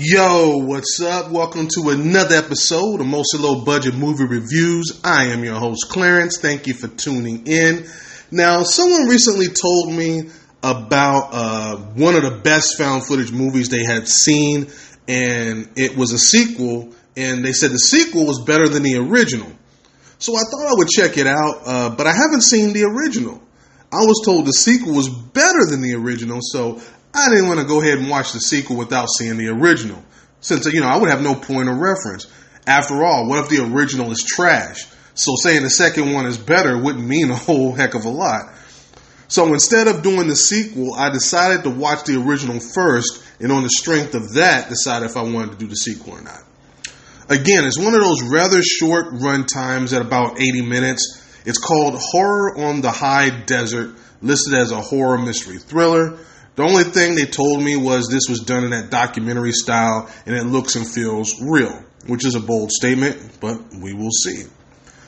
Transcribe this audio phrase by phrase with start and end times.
[0.00, 1.28] Yo, what's up?
[1.28, 5.00] Welcome to another episode of Mostly Low Budget Movie Reviews.
[5.02, 6.38] I am your host, Clarence.
[6.38, 7.84] Thank you for tuning in.
[8.30, 10.30] Now, someone recently told me
[10.62, 14.68] about uh, one of the best found footage movies they had seen,
[15.08, 19.50] and it was a sequel, and they said the sequel was better than the original.
[20.20, 23.42] So I thought I would check it out, uh, but I haven't seen the original.
[23.90, 26.80] I was told the sequel was better than the original, so
[27.14, 30.02] I didn't want to go ahead and watch the sequel without seeing the original,
[30.40, 32.26] since you know I would have no point of reference.
[32.66, 34.86] After all, what if the original is trash?
[35.14, 38.52] So saying the second one is better wouldn't mean a whole heck of a lot.
[39.26, 43.62] So instead of doing the sequel, I decided to watch the original first, and on
[43.62, 46.42] the strength of that, decide if I wanted to do the sequel or not.
[47.28, 51.22] Again, it's one of those rather short run times at about 80 minutes.
[51.44, 56.18] It's called Horror on the High Desert, listed as a horror mystery thriller.
[56.58, 60.34] The only thing they told me was this was done in that documentary style and
[60.34, 64.42] it looks and feels real, which is a bold statement, but we will see.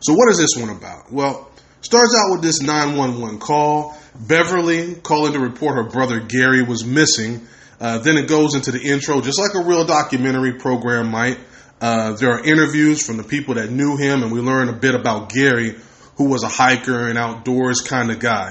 [0.00, 1.12] So, what is this one about?
[1.12, 1.48] Well,
[1.82, 3.96] starts out with this 911 call.
[4.26, 7.46] Beverly calling to report her brother Gary was missing.
[7.80, 11.38] Uh, then it goes into the intro, just like a real documentary program might.
[11.80, 14.96] Uh, there are interviews from the people that knew him, and we learn a bit
[14.96, 15.76] about Gary,
[16.16, 18.50] who was a hiker and outdoors kind of guy.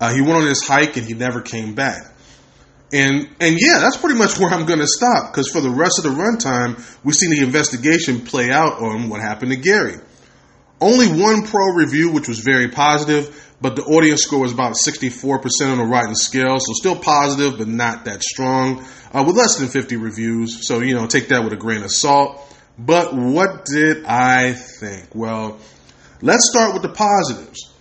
[0.00, 2.10] Uh, he went on this hike and he never came back.
[2.92, 5.98] And and yeah, that's pretty much where I'm going to stop because for the rest
[5.98, 9.96] of the runtime, we've seen the investigation play out on what happened to Gary.
[10.80, 15.40] Only one pro review, which was very positive, but the audience score was about 64%
[15.62, 19.68] on the Rotten scale, so still positive, but not that strong, uh, with less than
[19.68, 20.66] 50 reviews.
[20.66, 22.40] So, you know, take that with a grain of salt.
[22.78, 25.14] But what did I think?
[25.14, 25.58] Well,
[26.20, 27.72] let's start with the positives.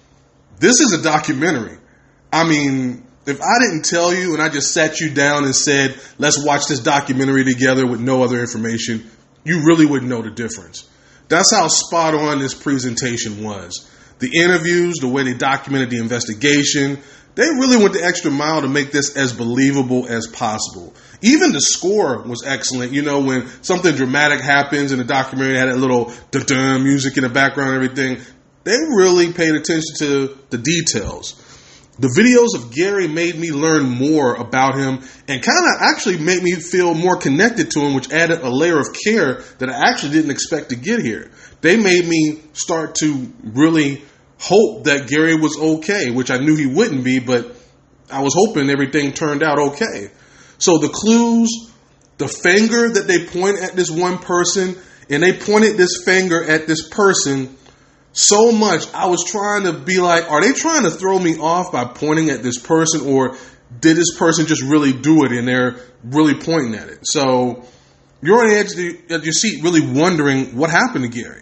[0.59, 1.77] This is a documentary.
[2.31, 5.99] I mean, if I didn't tell you and I just sat you down and said,
[6.17, 9.09] let's watch this documentary together with no other information,
[9.43, 10.89] you really wouldn't know the difference.
[11.29, 13.89] That's how spot on this presentation was.
[14.19, 17.00] The interviews, the way they documented the investigation,
[17.35, 20.94] they really went the extra mile to make this as believable as possible.
[21.22, 22.91] Even the score was excellent.
[22.91, 27.23] You know, when something dramatic happens in the documentary, had that little da music in
[27.23, 28.23] the background and everything.
[28.66, 31.41] They really paid attention to the details.
[31.99, 36.41] The videos of Gary made me learn more about him and kind of actually made
[36.41, 40.13] me feel more connected to him, which added a layer of care that I actually
[40.13, 41.29] didn't expect to get here.
[41.61, 44.01] They made me start to really
[44.39, 47.55] hope that Gary was okay, which I knew he wouldn't be, but
[48.09, 50.09] I was hoping everything turned out okay.
[50.57, 51.71] So the clues,
[52.17, 54.75] the finger that they point at this one person,
[55.11, 57.55] and they pointed this finger at this person
[58.13, 61.72] so much I was trying to be like, are they trying to throw me off
[61.72, 63.35] by pointing at this person, or
[63.79, 67.00] did this person just really do it and they're really pointing at it?
[67.03, 67.66] So
[68.22, 71.41] you're on the edge of your seat, really wondering what happened to Gary,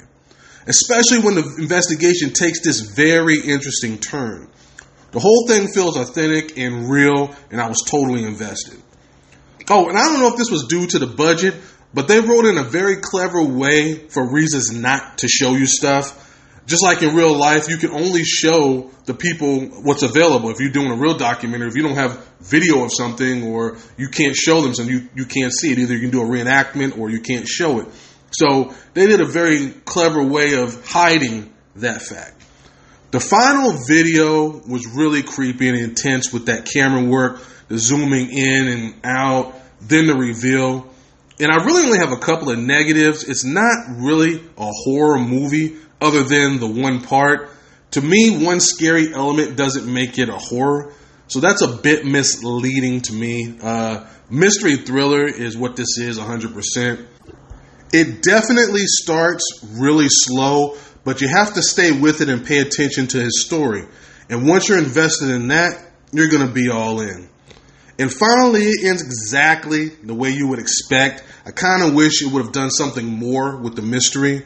[0.66, 4.48] especially when the investigation takes this very interesting turn.
[5.12, 8.82] The whole thing feels authentic and real, and I was totally invested.
[9.70, 11.54] Oh, and I don't know if this was due to the budget,
[11.94, 16.30] but they wrote in a very clever way for reasons not to show you stuff
[16.68, 20.50] just like in real life, you can only show the people what's available.
[20.50, 24.10] If you're doing a real documentary, if you don't have video of something or you
[24.10, 25.80] can't show them something, you, you can't see it.
[25.80, 27.88] Either you can do a reenactment or you can't show it.
[28.32, 32.42] So they did a very clever way of hiding that fact.
[33.12, 38.68] The final video was really creepy and intense with that camera work, the zooming in
[38.68, 40.88] and out, then the reveal.
[41.40, 43.28] And I really only have a couple of negatives.
[43.28, 47.50] It's not really a horror movie other than the one part.
[47.92, 50.94] To me, one scary element doesn't make it a horror.
[51.28, 53.58] So that's a bit misleading to me.
[53.62, 57.06] Uh, mystery thriller is what this is 100%.
[57.94, 63.08] It definitely starts really slow, but you have to stay with it and pay attention
[63.08, 63.86] to his story.
[64.30, 67.30] And once you're invested in that, you're going to be all in.
[68.00, 71.24] And finally, it ends exactly the way you would expect.
[71.46, 74.46] I kind of wish it would have done something more with the mystery.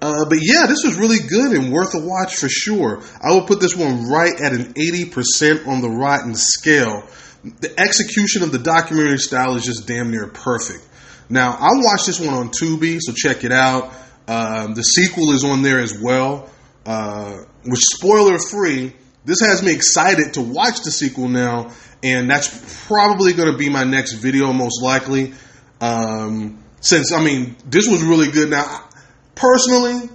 [0.00, 3.02] Uh, but yeah, this was really good and worth a watch for sure.
[3.20, 7.02] I would put this one right at an 80% on the rotten scale.
[7.42, 10.86] The execution of the documentary style is just damn near perfect.
[11.28, 13.92] Now, I watched this one on Tubi, so check it out.
[14.28, 16.48] Um, the sequel is on there as well,
[16.86, 18.92] uh, which spoiler free.
[19.24, 21.72] This has me excited to watch the sequel now,
[22.02, 25.34] and that's probably going to be my next video, most likely.
[25.80, 28.50] Um, since I mean, this was really good.
[28.50, 28.87] Now,
[29.38, 30.10] Personally,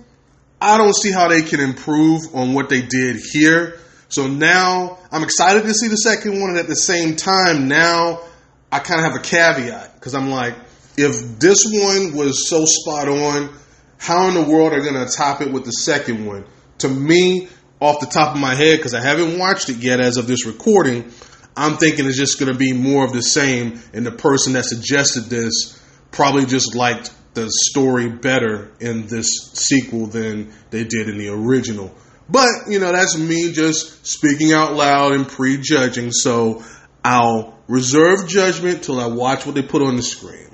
[0.59, 3.79] I don't see how they can improve on what they did here.
[4.09, 8.19] So now I'm excited to see the second one, and at the same time, now
[8.69, 10.55] I kind of have a caveat because I'm like,
[10.97, 13.49] if this one was so spot on,
[13.97, 16.43] how in the world are they going to top it with the second one?
[16.79, 17.47] To me,
[17.79, 20.45] off the top of my head, because I haven't watched it yet as of this
[20.45, 21.09] recording,
[21.55, 23.79] I'm thinking it's just going to be more of the same.
[23.93, 25.81] And the person that suggested this
[26.11, 31.93] probably just liked the story better in this sequel than they did in the original.
[32.29, 36.11] But, you know, that's me just speaking out loud and prejudging.
[36.11, 36.63] So
[37.03, 40.49] I'll reserve judgment till I watch what they put on the screen.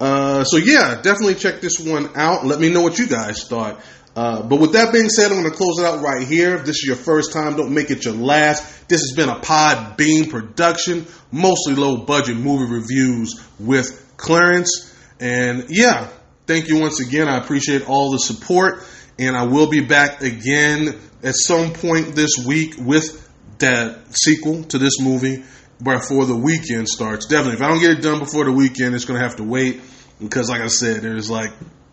[0.00, 2.44] Uh, so yeah, definitely check this one out.
[2.44, 3.80] Let me know what you guys thought.
[4.14, 6.56] Uh, but with that being said, I'm going to close it out right here.
[6.56, 8.88] If this is your first time, don't make it your last.
[8.88, 14.94] This has been a Podbean production, mostly low budget movie reviews with Clarence.
[15.20, 16.08] And yeah,
[16.46, 17.28] thank you once again.
[17.28, 18.82] I appreciate all the support.
[19.18, 23.22] And I will be back again at some point this week with
[23.58, 25.42] that sequel to this movie
[25.82, 27.26] before the weekend starts.
[27.26, 29.44] Definitely, if I don't get it done before the weekend, it's going to have to
[29.44, 29.80] wait
[30.20, 31.52] because, like I said, there's like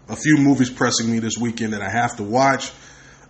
[0.09, 2.71] a few movies pressing me this weekend that I have to watch.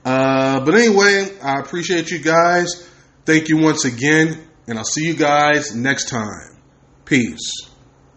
[0.06, 2.90] Uh, but anyway, I appreciate you guys.
[3.26, 6.58] Thank you once again, and I'll see you guys next time.
[7.06, 7.73] Peace.